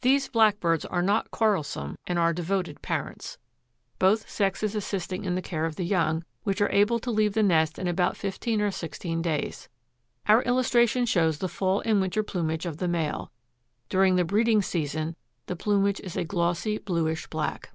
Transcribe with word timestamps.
These 0.00 0.28
blackbirds 0.30 0.86
are 0.86 1.02
not 1.02 1.30
quarrelsome 1.30 1.98
and 2.06 2.18
are 2.18 2.32
devoted 2.32 2.80
parents, 2.80 3.36
both 3.98 4.26
sexes 4.30 4.74
assisting 4.74 5.26
in 5.26 5.34
the 5.34 5.42
care 5.42 5.66
of 5.66 5.76
the 5.76 5.84
young, 5.84 6.24
which 6.44 6.62
are 6.62 6.72
able 6.72 6.98
to 7.00 7.10
leave 7.10 7.34
the 7.34 7.42
nest 7.42 7.78
in 7.78 7.86
about 7.86 8.16
fifteen 8.16 8.62
or 8.62 8.70
sixteen 8.70 9.20
days. 9.20 9.68
Our 10.26 10.40
illustration 10.44 11.04
shows 11.04 11.36
the 11.36 11.48
fall 11.50 11.82
and 11.84 12.00
winter 12.00 12.22
plumage 12.22 12.64
of 12.64 12.78
the 12.78 12.88
male. 12.88 13.30
During 13.90 14.16
the 14.16 14.24
breeding 14.24 14.62
season 14.62 15.16
the 15.44 15.54
plumage 15.54 16.00
is 16.00 16.16
a 16.16 16.24
glossy 16.24 16.78
bluish 16.78 17.26
black. 17.26 17.72